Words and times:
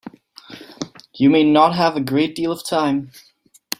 You 1.13 1.29
may 1.29 1.43
not 1.43 1.75
have 1.75 1.95
a 1.95 2.01
great 2.01 2.33
deal 2.33 2.51
of 2.51 2.65
time. 2.65 3.11